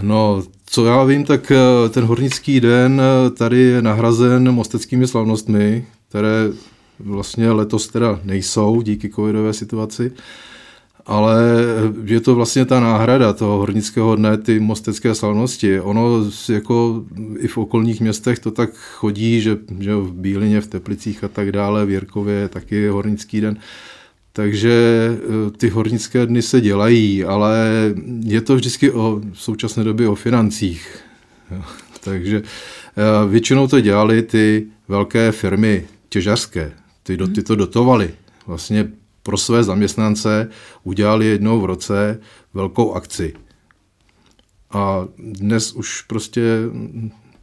No, 0.03 0.43
co 0.77 0.87
já 0.87 1.05
vím, 1.05 1.25
tak 1.25 1.51
eh, 1.51 1.89
ten 1.89 2.05
hornický 2.05 2.61
den 2.61 3.01
eh, 3.01 3.31
tady 3.31 3.59
je 3.61 3.83
nahrazen 3.83 4.53
mosteckými 4.53 5.07
slavnostmi, 5.07 5.87
které 6.09 6.51
vlastně 6.99 7.51
letos 7.51 7.89
teda 7.89 8.21
nejsou 8.25 8.83
díky 8.83 9.09
covidové 9.11 9.53
situaci, 9.53 10.13
ale 11.07 11.43
je 12.05 12.21
to 12.21 12.35
vlastně 12.35 12.65
ta 12.65 12.81
náhrada 12.81 13.33
toho 13.33 13.59
hornického 13.59 14.17
dne, 14.17 14.37
ty 14.37 14.61
mostecké 14.61 15.15
slavnosti. 15.15 15.81
Ono 15.81 16.25
jako 16.49 17.05
i 17.39 17.49
v 17.49 17.59
okolních 17.59 18.01
městech 18.01 18.39
to 18.39 18.51
tak 18.51 18.71
chodí, 18.75 19.41
že, 19.41 19.59
že 19.79 19.95
v 19.95 20.13
Bílině, 20.13 20.61
v 20.61 20.67
Teplicích 20.67 21.25
a 21.25 21.29
tak 21.29 21.53
dále, 21.53 21.87
v 21.87 21.91
Jirkově 21.91 22.35
je 22.35 22.49
taky 22.49 22.89
hornický 22.89 23.41
den. 23.41 23.59
Takže 24.37 24.73
eh, 25.17 25.51
ty 25.51 25.69
hornické 25.69 26.27
dny 26.27 26.43
se 26.43 26.61
dělají, 26.61 27.25
ale 27.25 27.69
je 28.25 28.41
to 28.41 28.55
vždycky 28.55 28.91
o 28.91 29.21
v 29.33 29.41
současné 29.41 29.85
době 29.85 30.09
o 30.09 30.15
financích. 30.15 30.99
Takže 32.01 32.43
eh, 32.43 33.29
většinou 33.29 33.67
to 33.67 33.81
dělali 33.81 34.23
ty 34.23 34.67
velké 34.89 35.33
firmy 35.33 35.87
těžařské, 36.09 36.73
ty, 37.03 37.17
do, 37.17 37.29
ty 37.29 37.43
to 37.43 37.57
dotovali. 37.57 38.15
Vlastně 38.47 38.89
pro 39.23 39.37
své 39.37 39.65
zaměstnance 39.65 40.49
udělali 40.85 41.27
jednou 41.27 41.61
v 41.61 41.65
roce 41.65 42.21
velkou 42.55 42.93
akci. 42.93 43.35
A 44.71 45.09
dnes 45.19 45.73
už 45.73 46.03
prostě 46.03 46.43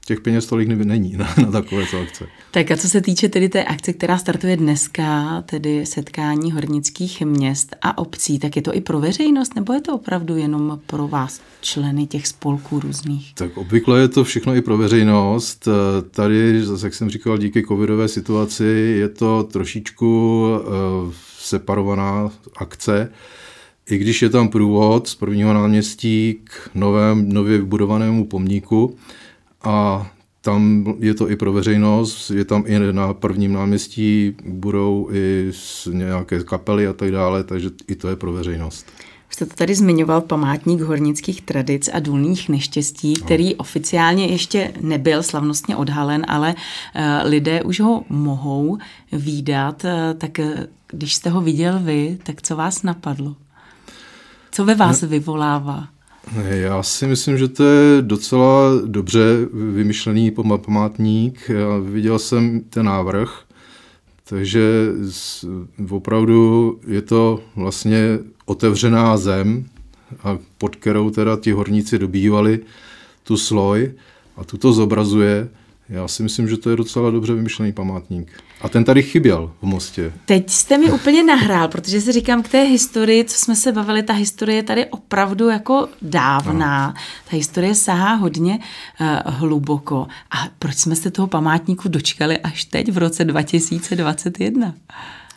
těch 0.06 0.22
peněz 0.22 0.46
tolik 0.46 0.68
není 0.68 1.14
na, 1.18 1.36
na 1.38 1.52
takové 1.52 1.84
akce. 1.84 2.26
Tak 2.52 2.72
a 2.72 2.78
co 2.78 2.90
se 2.90 3.02
týče 3.02 3.30
tedy 3.30 3.50
té 3.50 3.64
akce, 3.64 3.94
která 3.94 4.18
startuje 4.18 4.58
dneska, 4.58 5.42
tedy 5.46 5.86
setkání 5.86 6.52
hornických 6.52 7.22
měst 7.22 7.76
a 7.82 7.98
obcí, 7.98 8.40
tak 8.40 8.56
je 8.56 8.62
to 8.62 8.76
i 8.76 8.82
pro 8.82 9.00
veřejnost, 9.00 9.56
nebo 9.56 9.74
je 9.74 9.82
to 9.82 9.96
opravdu 9.96 10.38
jenom 10.38 10.80
pro 10.88 11.08
vás, 11.08 11.42
členy 11.62 12.08
těch 12.08 12.28
spolků 12.28 12.80
různých? 12.80 13.34
Tak 13.36 13.58
obvykle 13.58 14.00
je 14.00 14.08
to 14.08 14.24
všechno 14.24 14.56
i 14.56 14.62
pro 14.62 14.78
veřejnost. 14.78 15.68
Tady, 16.12 16.62
jak 16.84 16.94
jsem 16.94 17.10
říkal, 17.10 17.38
díky 17.38 17.64
covidové 17.64 18.08
situaci 18.08 18.96
je 19.00 19.10
to 19.10 19.44
trošičku 19.44 20.42
uh, 20.56 21.14
separovaná 21.40 22.32
akce, 22.58 23.10
i 23.90 23.98
když 23.98 24.22
je 24.22 24.30
tam 24.30 24.50
průvod 24.50 25.08
z 25.08 25.16
prvního 25.16 25.54
náměstí 25.54 26.36
k 26.44 26.70
novém, 26.76 27.30
nově 27.30 27.58
vybudovanému 27.58 28.26
pomníku, 28.26 28.96
a 29.64 30.08
tam 30.42 30.86
je 31.00 31.14
to 31.14 31.30
i 31.30 31.36
pro 31.36 31.54
veřejnost, 31.54 32.32
je 32.32 32.46
tam 32.46 32.64
i 32.68 32.80
na 32.92 33.14
prvním 33.14 33.54
náměstí, 33.54 34.36
budou 34.46 35.10
i 35.12 35.52
nějaké 35.92 36.44
kapely 36.44 36.88
a 36.88 36.94
tak 36.94 37.12
dále, 37.12 37.44
takže 37.44 37.70
i 37.88 37.96
to 37.96 38.08
je 38.08 38.16
pro 38.16 38.34
veřejnost. 38.34 38.86
Jste 39.30 39.46
to 39.46 39.56
tady 39.56 39.76
zmiňoval 39.76 40.22
památník 40.22 40.82
hornických 40.82 41.42
tradic 41.42 41.90
a 41.94 42.00
důlních 42.00 42.50
neštěstí, 42.50 43.14
který 43.14 43.50
no. 43.50 43.56
oficiálně 43.58 44.26
ještě 44.26 44.74
nebyl 44.82 45.24
slavnostně 45.24 45.76
odhalen, 45.76 46.26
ale 46.28 46.56
uh, 46.56 47.30
lidé 47.30 47.64
už 47.64 47.80
ho 47.80 48.04
mohou 48.10 48.78
výdat. 49.12 49.84
Uh, 49.84 49.90
tak 50.18 50.40
uh, 50.40 50.46
když 50.88 51.16
jste 51.16 51.30
ho 51.30 51.42
viděl 51.42 51.80
vy, 51.80 52.18
tak 52.24 52.42
co 52.42 52.56
vás 52.56 52.84
napadlo? 52.84 53.36
Co 54.52 54.66
ve 54.66 54.76
vás 54.76 55.02
ne, 55.02 55.08
vyvolává? 55.08 55.88
Já 56.50 56.84
si 56.84 57.08
myslím, 57.08 57.38
že 57.38 57.48
to 57.48 57.64
je 57.64 58.02
docela 58.02 58.82
dobře 58.86 59.48
vymyšlený 59.54 60.32
památník. 60.66 61.50
Já 61.50 61.78
viděl 61.78 62.20
jsem 62.20 62.62
ten 62.70 62.86
návrh, 62.86 63.40
takže 64.30 64.62
opravdu 65.90 66.80
je 66.88 67.02
to 67.02 67.44
vlastně 67.56 68.20
otevřená 68.46 69.18
zem, 69.18 69.66
a 70.24 70.38
pod 70.58 70.76
kterou 70.76 71.10
teda 71.10 71.38
ti 71.38 71.52
horníci 71.52 72.00
dobývali 72.00 72.60
tu 73.24 73.38
sloj 73.38 73.92
a 74.38 74.44
tu 74.44 74.58
to 74.58 74.74
zobrazuje. 74.74 75.50
Já 75.90 76.08
si 76.08 76.24
myslím, 76.24 76.48
že 76.48 76.58
to 76.58 76.70
je 76.70 76.76
docela 76.76 77.12
dobře 77.12 77.34
vymyšlený 77.34 77.72
památník. 77.74 78.32
A 78.62 78.70
ten 78.70 78.84
tady 78.84 79.04
chyběl 79.04 79.52
v 79.62 79.66
Mostě. 79.66 80.14
Teď 80.26 80.50
jste 80.50 80.78
mi 80.78 80.92
úplně 80.92 81.24
nahrál, 81.24 81.68
protože 81.68 82.02
si 82.02 82.12
říkám 82.12 82.44
k 82.44 82.48
té 82.48 82.64
historii, 82.64 83.24
co 83.24 83.38
jsme 83.38 83.56
se 83.56 83.72
bavili, 83.72 84.04
ta 84.04 84.14
historie 84.14 84.56
je 84.56 84.64
tady 84.64 84.86
opravdu 84.86 85.50
jako 85.50 85.88
dávná. 86.02 86.88
No. 86.88 86.94
Ta 87.30 87.38
historie 87.38 87.76
sahá 87.76 88.14
hodně 88.14 88.60
uh, 89.02 89.34
hluboko. 89.34 90.08
A 90.32 90.48
proč 90.60 90.76
jsme 90.78 90.96
se 90.96 91.12
toho 91.12 91.28
památníku 91.28 91.90
dočkali 91.90 92.38
až 92.38 92.66
teď 92.66 92.92
v 92.92 92.98
roce 92.98 93.26
2021? 93.26 94.74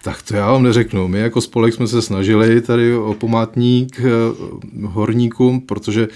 Tak 0.02 0.22
to 0.22 0.36
já 0.36 0.52
vám 0.52 0.62
neřeknu. 0.62 1.08
My 1.08 1.18
jako 1.18 1.40
spolek 1.40 1.74
jsme 1.74 1.86
se 1.86 2.02
snažili 2.02 2.60
tady 2.60 2.96
o 2.96 3.14
památník 3.14 4.00
uh, 4.00 4.90
horníkům, 4.90 5.60
protože 5.60 6.08
uh, 6.08 6.14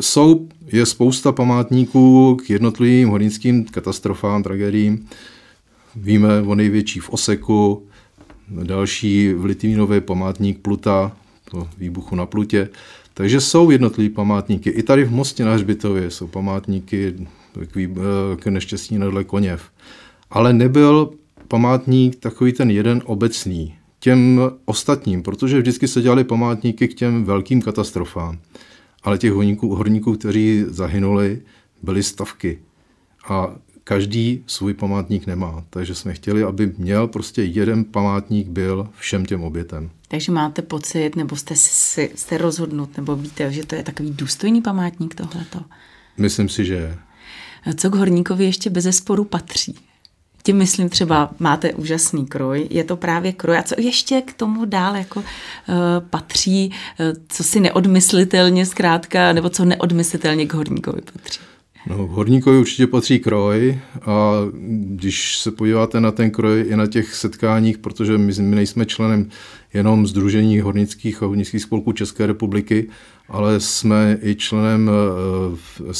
jsou, 0.00 0.48
je 0.66 0.86
spousta 0.86 1.32
památníků 1.32 2.36
k 2.46 2.50
jednotlivým 2.50 3.08
hornickým 3.08 3.64
katastrofám, 3.64 4.42
tragédiím, 4.42 5.08
Víme 5.96 6.40
o 6.40 6.54
největší 6.54 7.00
v 7.00 7.10
Oseku, 7.10 7.86
další 8.48 9.32
v 9.32 9.44
Litvínově 9.44 10.00
památník 10.00 10.58
Pluta, 10.58 11.16
po 11.50 11.68
výbuchu 11.78 12.16
na 12.16 12.26
Plutě. 12.26 12.68
Takže 13.14 13.40
jsou 13.40 13.70
jednotlivé 13.70 14.14
památníky. 14.14 14.70
I 14.70 14.82
tady 14.82 15.04
v 15.04 15.10
Mostě 15.10 15.44
na 15.44 15.54
Hřbitově 15.54 16.10
jsou 16.10 16.26
památníky 16.26 17.14
k, 17.66 17.76
vý, 17.76 17.88
k 18.36 18.46
neštěstí 18.46 18.98
nadle 18.98 19.24
Koněv. 19.24 19.70
Ale 20.30 20.52
nebyl 20.52 21.10
památník 21.48 22.16
takový 22.16 22.52
ten 22.52 22.70
jeden 22.70 23.02
obecný 23.04 23.74
těm 24.00 24.40
ostatním, 24.64 25.22
protože 25.22 25.58
vždycky 25.58 25.88
se 25.88 26.02
dělali 26.02 26.24
památníky 26.24 26.88
k 26.88 26.94
těm 26.94 27.24
velkým 27.24 27.62
katastrofám. 27.62 28.38
Ale 29.06 29.18
těch 29.18 29.32
horníků, 29.32 29.74
horníků 29.74 30.16
kteří 30.16 30.64
zahynuli, 30.68 31.42
byly 31.82 32.02
stavky. 32.02 32.58
A 33.28 33.54
každý 33.84 34.44
svůj 34.46 34.74
památník 34.74 35.26
nemá. 35.26 35.64
Takže 35.70 35.94
jsme 35.94 36.14
chtěli, 36.14 36.42
aby 36.42 36.72
měl 36.78 37.08
prostě 37.08 37.42
jeden 37.42 37.84
památník 37.84 38.48
byl 38.48 38.88
všem 38.98 39.26
těm 39.26 39.42
obětem. 39.42 39.90
Takže 40.08 40.32
máte 40.32 40.62
pocit, 40.62 41.16
nebo 41.16 41.36
jste, 41.36 41.56
si, 41.56 42.10
jste 42.14 42.38
rozhodnut, 42.38 42.96
nebo 42.96 43.16
víte, 43.16 43.52
že 43.52 43.66
to 43.66 43.74
je 43.74 43.82
takový 43.82 44.10
důstojný 44.10 44.62
památník 44.62 45.14
tohleto? 45.14 45.60
Myslím 46.18 46.48
si, 46.48 46.64
že 46.64 46.74
je. 46.74 46.98
Co 47.74 47.90
k 47.90 47.94
horníkovi 47.94 48.44
ještě 48.44 48.70
bez 48.70 48.96
sporu 48.96 49.24
patří? 49.24 49.74
Tím 50.46 50.56
myslím 50.56 50.88
třeba, 50.88 51.30
máte 51.38 51.72
úžasný 51.72 52.26
kroj, 52.26 52.66
je 52.70 52.84
to 52.84 52.96
právě 52.96 53.32
kroj. 53.32 53.58
A 53.58 53.62
co 53.62 53.74
ještě 53.78 54.20
k 54.20 54.32
tomu 54.32 54.64
dál 54.64 54.96
jako 54.96 55.20
uh, 55.20 55.24
patří, 56.10 56.70
uh, 57.00 57.06
co 57.28 57.44
si 57.44 57.60
neodmyslitelně 57.60 58.66
zkrátka, 58.66 59.32
nebo 59.32 59.48
co 59.50 59.64
neodmyslitelně 59.64 60.46
k 60.46 60.54
horníkovi 60.54 61.00
patří? 61.12 61.40
No, 61.86 61.96
horníkovi 61.96 62.58
určitě 62.58 62.86
patří 62.86 63.18
kroj 63.18 63.78
a 64.02 64.32
když 64.78 65.38
se 65.38 65.50
podíváte 65.50 66.00
na 66.00 66.10
ten 66.10 66.30
kroj 66.30 66.64
i 66.68 66.76
na 66.76 66.86
těch 66.86 67.14
setkáních, 67.14 67.78
protože 67.78 68.18
my, 68.18 68.32
my 68.40 68.56
nejsme 68.56 68.86
členem 68.86 69.28
jenom 69.74 70.06
Združení 70.06 70.60
hornických 70.60 71.22
a 71.22 71.26
hornických 71.26 71.62
spolků 71.62 71.92
České 71.92 72.26
republiky, 72.26 72.88
ale 73.28 73.60
jsme 73.60 74.18
i 74.22 74.34
členem, 74.34 74.90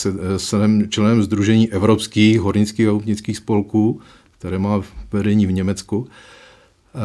eh, 0.04 0.38
členem, 0.38 0.90
členem 0.90 1.22
Združení 1.22 1.72
evropských 1.72 2.40
hornických 2.40 2.88
a 2.88 2.92
hornických 2.92 3.36
spolků, 3.36 4.00
které 4.46 4.58
má 4.58 4.82
vedení 5.12 5.46
v 5.46 5.52
Německu. 5.52 6.08
Eh, 6.94 6.98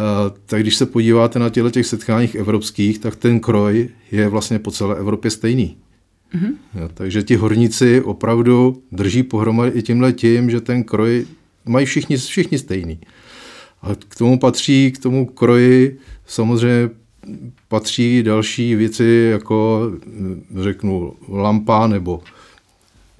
tak 0.45 0.61
když 0.61 0.75
se 0.75 0.85
podíváte 0.85 1.39
na 1.39 1.49
těchto 1.49 1.71
těch 1.71 1.85
setkáních 1.85 2.35
evropských, 2.35 2.99
tak 2.99 3.15
ten 3.15 3.39
kroj 3.39 3.89
je 4.11 4.27
vlastně 4.27 4.59
po 4.59 4.71
celé 4.71 4.95
Evropě 4.95 5.31
stejný. 5.31 5.77
Mm-hmm. 6.35 6.53
Takže 6.93 7.23
ti 7.23 7.35
horníci 7.35 8.01
opravdu 8.01 8.83
drží 8.91 9.23
pohromady 9.23 9.71
i 9.71 9.81
tímhle 9.81 10.13
tím, 10.13 10.49
že 10.49 10.61
ten 10.61 10.83
kroj 10.83 11.25
mají 11.65 11.85
všichni, 11.85 12.17
všichni 12.17 12.57
stejný. 12.57 12.99
A 13.81 13.95
k 13.95 14.15
tomu 14.15 14.39
patří, 14.39 14.91
k 14.91 14.99
tomu 14.99 15.25
kroji 15.25 15.99
samozřejmě 16.25 16.89
patří 17.67 18.23
další 18.23 18.75
věci, 18.75 19.29
jako 19.31 19.91
řeknu 20.61 21.13
lampa 21.27 21.87
nebo 21.87 22.21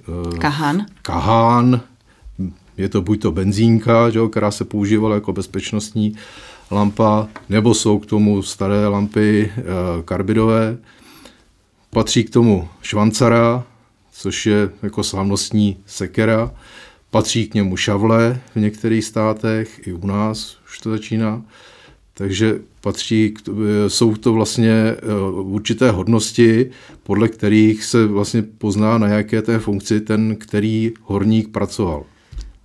uh, 0.08 0.38
kahán. 1.02 1.91
Je 2.82 2.90
to 2.90 3.02
buď 3.02 3.22
to 3.22 3.32
benzínka, 3.32 4.10
že, 4.10 4.20
která 4.32 4.52
se 4.52 4.66
používala 4.66 5.16
jako 5.16 5.34
bezpečnostní 5.34 6.16
lampa, 6.72 7.28
nebo 7.50 7.74
jsou 7.74 8.00
k 8.00 8.06
tomu 8.06 8.42
staré 8.42 8.88
lampy 8.88 9.52
uh, 9.58 9.64
karbidové. 10.06 10.78
Patří 11.90 12.24
k 12.24 12.30
tomu 12.30 12.68
švancara, 12.82 13.64
což 14.12 14.46
je 14.46 14.70
jako 14.84 15.04
slavnostní 15.04 15.78
sekera. 15.86 16.52
Patří 17.12 17.48
k 17.48 17.54
němu 17.54 17.78
šavle 17.78 18.42
v 18.56 18.60
některých 18.60 19.06
státech, 19.06 19.88
i 19.88 19.94
u 19.94 20.08
nás 20.08 20.58
už 20.68 20.80
to 20.80 20.90
začíná. 20.90 21.42
Takže 22.14 22.60
patří, 22.82 23.34
jsou 23.88 24.16
to 24.16 24.34
vlastně 24.34 24.72
eh, 24.72 24.98
určité 25.32 25.92
hodnosti, 25.92 26.70
podle 27.04 27.28
kterých 27.28 27.84
se 27.84 28.08
vlastně 28.08 28.42
pozná, 28.42 28.98
na 28.98 29.08
jaké 29.08 29.42
té 29.42 29.60
funkci 29.60 30.02
ten, 30.02 30.36
který 30.36 30.92
horník 31.02 31.50
pracoval. 31.50 32.04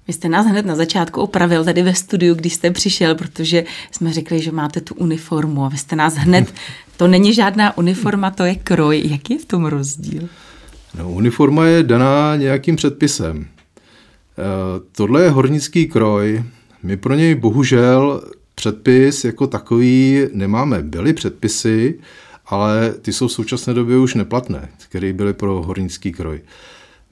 Vy 0.08 0.12
jste 0.12 0.28
nás 0.28 0.46
hned 0.46 0.66
na 0.66 0.76
začátku 0.76 1.20
opravil 1.20 1.64
tady 1.64 1.82
ve 1.82 1.94
studiu, 1.94 2.34
když 2.34 2.54
jste 2.54 2.70
přišel, 2.70 3.14
protože 3.14 3.64
jsme 3.90 4.12
řekli, 4.12 4.40
že 4.42 4.52
máte 4.52 4.80
tu 4.80 4.94
uniformu 4.94 5.64
a 5.64 5.68
vy 5.68 5.78
jste 5.78 5.96
nás 5.96 6.14
hned, 6.14 6.54
to 6.96 7.08
není 7.08 7.34
žádná 7.34 7.78
uniforma, 7.78 8.30
to 8.30 8.44
je 8.44 8.54
kroj. 8.54 9.02
Jaký 9.04 9.32
je 9.32 9.38
v 9.38 9.44
tom 9.44 9.64
rozdíl? 9.64 10.28
No, 10.98 11.10
uniforma 11.10 11.66
je 11.66 11.82
daná 11.82 12.36
nějakým 12.36 12.76
předpisem. 12.76 13.42
E, 13.44 13.46
tohle 14.92 15.22
je 15.22 15.30
hornický 15.30 15.86
kroj. 15.86 16.42
My 16.82 16.96
pro 16.96 17.14
něj 17.14 17.34
bohužel 17.34 18.22
předpis 18.54 19.24
jako 19.24 19.46
takový 19.46 20.26
nemáme. 20.32 20.82
Byly 20.82 21.12
předpisy, 21.12 21.98
ale 22.46 22.94
ty 23.02 23.12
jsou 23.12 23.28
v 23.28 23.32
současné 23.32 23.74
době 23.74 23.98
už 23.98 24.14
neplatné, 24.14 24.68
které 24.88 25.12
byly 25.12 25.32
pro 25.32 25.62
hornický 25.62 26.12
kroj. 26.12 26.40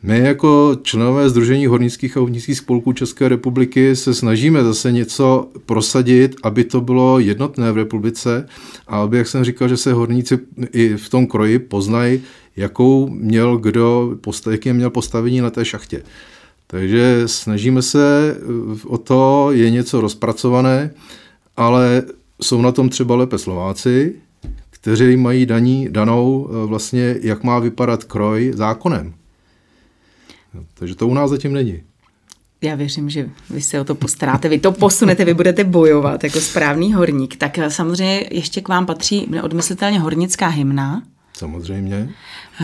My 0.06 0.18
jako 0.18 0.76
členové 0.82 1.28
Združení 1.28 1.66
hornických 1.66 2.16
a 2.16 2.20
hornických 2.20 2.58
spolků 2.58 2.92
České 2.92 3.28
republiky 3.28 3.96
se 3.96 4.14
snažíme 4.14 4.64
zase 4.64 4.92
něco 4.92 5.48
prosadit, 5.66 6.36
aby 6.42 6.64
to 6.64 6.80
bylo 6.80 7.18
jednotné 7.18 7.72
v 7.72 7.76
republice 7.76 8.46
a 8.86 9.02
aby, 9.02 9.18
jak 9.18 9.26
jsem 9.26 9.44
říkal, 9.44 9.68
že 9.68 9.76
se 9.76 9.92
horníci 9.92 10.38
i 10.72 10.96
v 10.96 11.08
tom 11.08 11.26
kroji 11.26 11.58
poznají, 11.58 12.22
jakou 12.56 13.08
měl 13.08 13.56
kdo, 13.56 14.16
jaký 14.50 14.72
měl 14.72 14.90
postavení 14.90 15.40
na 15.40 15.50
té 15.50 15.64
šachtě. 15.64 16.02
Takže 16.66 17.22
snažíme 17.26 17.82
se 17.82 18.36
o 18.86 18.98
to, 18.98 19.48
je 19.52 19.70
něco 19.70 20.00
rozpracované, 20.00 20.90
ale 21.56 22.02
jsou 22.42 22.62
na 22.62 22.72
tom 22.72 22.88
třeba 22.88 23.16
lépe 23.16 23.38
Slováci, 23.38 24.14
kteří 24.70 25.16
mají 25.16 25.46
daní, 25.46 25.88
danou 25.90 26.48
vlastně, 26.66 27.16
jak 27.20 27.44
má 27.44 27.58
vypadat 27.58 28.04
kroj 28.04 28.52
zákonem. 28.54 29.14
Takže 30.74 30.94
to 30.94 31.08
u 31.08 31.14
nás 31.14 31.30
zatím 31.30 31.52
není. 31.52 31.82
Já 32.62 32.74
věřím, 32.74 33.10
že 33.10 33.30
vy 33.50 33.62
se 33.62 33.80
o 33.80 33.84
to 33.84 33.94
postaráte, 33.94 34.48
vy 34.48 34.58
to 34.58 34.72
posunete, 34.72 35.24
vy 35.24 35.34
budete 35.34 35.64
bojovat 35.64 36.24
jako 36.24 36.40
správný 36.40 36.92
horník. 36.92 37.36
Tak 37.36 37.58
samozřejmě 37.68 38.24
ještě 38.30 38.60
k 38.60 38.68
vám 38.68 38.86
patří 38.86 39.26
neodmyslitelně 39.30 40.00
hornická 40.00 40.48
hymna. 40.48 41.02
Samozřejmě. 41.36 42.08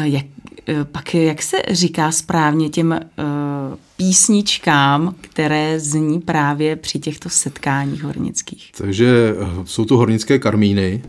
Jak, 0.03 0.25
e, 0.69 0.85
pak 0.85 1.15
jak 1.15 1.43
se 1.43 1.57
říká 1.71 2.13
správně 2.13 2.69
těm 2.69 2.91
uh, 2.91 3.77
písničkám, 3.97 5.15
které 5.21 5.81
zní 5.81 6.21
právě 6.21 6.77
při 6.77 6.99
těchto 6.99 7.29
setkáních 7.29 8.03
hornických? 8.03 8.73
Takže 8.77 9.35
jsou 9.65 9.85
to 9.85 9.97
hornické 9.97 10.39
karmíny, 10.39 11.03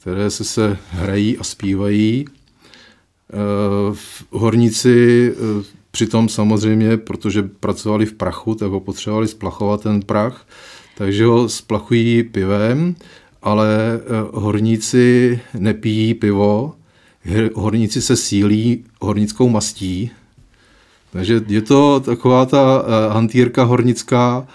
které 0.00 0.30
se 0.30 0.44
se 0.44 0.78
hrají 0.90 1.38
a 1.38 1.44
zpívají. 1.44 2.24
Uh, 3.90 3.96
horníci 4.30 5.32
uh, 5.32 5.64
Přitom 5.98 6.28
samozřejmě, 6.28 6.96
protože 6.96 7.42
pracovali 7.42 8.06
v 8.06 8.12
prachu, 8.12 8.54
tak 8.54 8.70
ho 8.70 8.80
potřebovali 8.80 9.28
splachovat 9.28 9.82
ten 9.82 10.02
prach, 10.02 10.46
takže 10.96 11.24
ho 11.24 11.48
splachují 11.48 12.22
pivem, 12.22 12.94
ale 13.42 13.68
eh, 13.94 14.00
horníci 14.32 15.40
nepijí 15.58 16.14
pivo, 16.14 16.74
horníci 17.54 18.02
se 18.02 18.16
sílí 18.16 18.84
hornickou 19.00 19.48
mastí, 19.48 20.10
takže 21.12 21.40
je 21.48 21.62
to 21.62 22.00
taková 22.00 22.46
ta 22.46 22.84
eh, 22.84 23.12
hantýrka 23.12 23.62
hornická, 23.62 24.46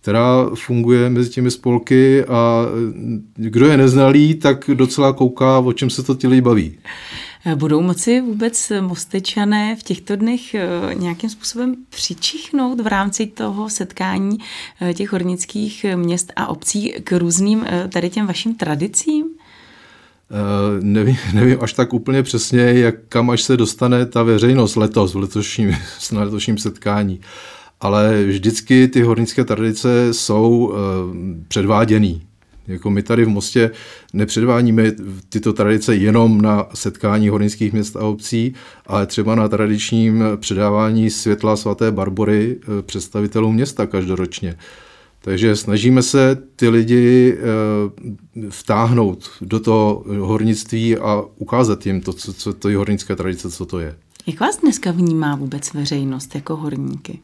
která 0.00 0.50
funguje 0.54 1.10
mezi 1.10 1.30
těmi 1.30 1.50
spolky 1.50 2.24
a 2.24 2.64
eh, 2.66 2.92
kdo 3.34 3.66
je 3.66 3.76
neznalý, 3.76 4.34
tak 4.34 4.70
docela 4.74 5.12
kouká, 5.12 5.58
o 5.58 5.72
čem 5.72 5.90
se 5.90 6.02
to 6.02 6.14
ti 6.14 6.28
lidi 6.28 6.40
baví. 6.40 6.78
Budou 7.54 7.80
moci 7.82 8.20
vůbec 8.20 8.72
mostečané 8.80 9.76
v 9.76 9.82
těchto 9.82 10.16
dnech 10.16 10.54
eh, 10.54 10.68
nějakým 10.94 11.30
způsobem 11.30 11.76
přičichnout 11.88 12.80
v 12.80 12.86
rámci 12.86 13.26
toho 13.26 13.70
setkání 13.70 14.38
eh, 14.80 14.94
těch 14.94 15.12
hornických 15.12 15.86
měst 15.94 16.32
a 16.36 16.46
obcí 16.46 16.92
k 17.04 17.18
různým 17.18 17.64
eh, 17.66 17.88
tady 17.88 18.10
těm 18.10 18.26
vašim 18.26 18.54
tradicím? 18.54 19.26
Uh, 20.30 20.84
nevím, 20.84 21.16
nevím 21.34 21.58
až 21.60 21.72
tak 21.72 21.92
úplně 21.94 22.22
přesně, 22.22 22.60
jak 22.60 22.94
kam 23.08 23.30
až 23.30 23.42
se 23.42 23.56
dostane 23.56 24.06
ta 24.06 24.22
veřejnost 24.22 24.76
letos, 24.76 25.14
v 25.14 25.18
letošním, 25.18 25.76
na 26.12 26.22
letošním 26.22 26.58
setkání. 26.58 27.20
Ale 27.80 28.24
vždycky 28.24 28.88
ty 28.88 29.02
hornické 29.02 29.44
tradice 29.44 30.14
jsou 30.14 30.66
uh, 30.66 30.76
předváděný. 31.48 32.27
Jako 32.68 32.90
my 32.90 33.02
tady 33.02 33.24
v 33.24 33.28
Mostě 33.28 33.70
nepředváníme 34.12 34.92
tyto 35.28 35.52
tradice 35.52 35.96
jenom 35.96 36.40
na 36.40 36.66
setkání 36.74 37.28
hornických 37.28 37.72
měst 37.72 37.96
a 37.96 38.00
obcí, 38.00 38.54
ale 38.86 39.06
třeba 39.06 39.34
na 39.34 39.48
tradičním 39.48 40.24
předávání 40.36 41.10
světla 41.10 41.56
svaté 41.56 41.92
Barbory 41.92 42.56
eh, 42.62 42.82
představitelům 42.82 43.54
města 43.54 43.86
každoročně. 43.86 44.56
Takže 45.20 45.56
snažíme 45.56 46.02
se 46.02 46.42
ty 46.56 46.68
lidi 46.68 47.36
eh, 47.38 48.50
vtáhnout 48.50 49.30
do 49.40 49.60
toho 49.60 50.04
hornictví 50.20 50.96
a 50.96 51.22
ukázat 51.36 51.86
jim 51.86 52.00
to, 52.00 52.12
co, 52.12 52.32
co 52.32 52.52
to 52.52 52.68
je 52.68 52.76
hornické 52.76 53.16
tradice, 53.16 53.50
co 53.50 53.66
to 53.66 53.78
je. 53.78 53.96
Jak 54.26 54.40
vás 54.40 54.60
dneska 54.60 54.90
vnímá 54.90 55.36
vůbec 55.36 55.74
veřejnost 55.74 56.34
jako 56.34 56.56
horníky? 56.56 57.18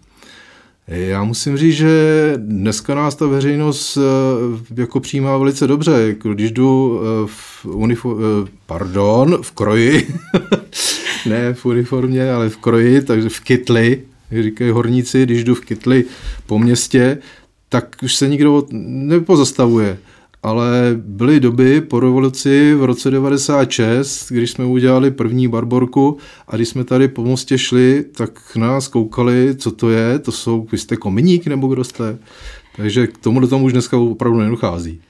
Já 0.89 1.25
musím 1.25 1.57
říct, 1.57 1.75
že 1.75 2.33
dneska 2.37 2.95
nás 2.95 3.15
ta 3.15 3.27
veřejnost 3.27 3.97
eh, 3.97 4.81
jako 4.81 5.01
přijímá 5.01 5.39
velice 5.39 5.67
dobře. 5.67 5.93
Jako 5.93 6.35
když 6.35 6.51
jdu 6.51 7.01
eh, 7.01 7.27
v 7.27 7.67
uniform, 7.67 8.21
eh, 8.21 8.51
pardon, 8.67 9.39
v 9.43 9.51
kroji, 9.51 10.09
ne 11.27 11.55
v 11.55 11.67
uniformě, 11.67 12.33
ale 12.33 12.49
v 12.49 12.57
kroji, 12.57 13.03
takže 13.03 13.29
v 13.29 13.41
kytli, 13.41 14.03
říkají 14.43 14.71
horníci, 14.71 15.23
když 15.23 15.45
jdu 15.45 15.55
v 15.55 15.61
kytli 15.61 16.05
po 16.47 16.59
městě, 16.59 17.19
tak 17.69 17.97
už 18.03 18.15
se 18.15 18.29
nikdo 18.29 18.67
nepozastavuje 18.71 19.99
ale 20.45 20.95
byly 20.97 21.41
doby 21.41 21.81
po 21.81 22.01
revoluci 22.01 22.75
v 22.75 22.85
roce 22.85 23.11
96, 23.11 24.33
když 24.33 24.51
jsme 24.51 24.65
udělali 24.65 25.11
první 25.11 25.49
barborku 25.49 26.17
a 26.49 26.57
když 26.57 26.69
jsme 26.69 26.85
tady 26.85 27.09
po 27.09 27.25
mostě 27.25 27.59
šli, 27.59 28.05
tak 28.17 28.57
nás 28.57 28.89
koukali, 28.89 29.57
co 29.57 29.71
to 29.71 29.91
je, 29.91 30.19
to 30.19 30.33
jsou, 30.33 30.67
vy 30.73 30.79
jste 30.79 30.97
kominík 30.97 31.47
nebo 31.47 31.67
kdo 31.67 31.85
jste? 31.85 32.19
Takže 32.77 33.07
k 33.07 33.19
tomu 33.19 33.41
do 33.41 33.49
tomu 33.49 33.65
už 33.65 33.73
dneska 33.73 33.97
opravdu 33.99 34.39
nedochází. 34.39 35.01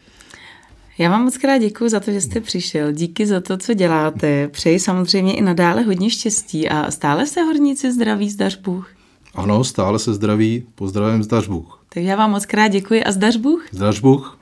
Já 0.98 1.10
vám 1.10 1.24
moc 1.24 1.36
krát 1.36 1.58
děkuji 1.58 1.90
za 1.90 2.00
to, 2.00 2.10
že 2.10 2.20
jste 2.20 2.40
přišel. 2.40 2.92
Díky 2.92 3.26
za 3.26 3.40
to, 3.40 3.56
co 3.56 3.74
děláte. 3.74 4.48
Přeji 4.48 4.78
samozřejmě 4.78 5.36
i 5.36 5.42
nadále 5.42 5.82
hodně 5.82 6.10
štěstí 6.10 6.68
a 6.68 6.90
stále 6.90 7.26
se 7.26 7.42
horníci 7.42 7.92
zdraví, 7.92 8.30
zdař 8.30 8.60
Bůh. 8.60 8.90
Ano, 9.34 9.64
stále 9.64 9.98
se 9.98 10.14
zdraví, 10.14 10.66
pozdravím, 10.74 11.22
zdař 11.22 11.48
Bůh. 11.48 11.84
Tak 11.88 12.02
já 12.02 12.16
vám 12.16 12.30
moc 12.30 12.46
krát 12.46 12.68
děkuji 12.68 13.04
a 13.04 13.12
zdař 13.12 13.36
Bůh. 13.36 13.66
Zdař 13.72 14.00
Bůh. 14.00 14.38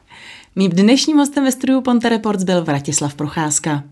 Mým 0.57 0.71
dnešním 0.71 1.17
hostem 1.17 1.45
ve 1.45 1.53
studiu 1.53 1.81
Ponte 1.81 2.09
Reports 2.09 2.45
byl 2.45 2.65
Vratislav 2.65 3.15
Procházka. 3.15 3.85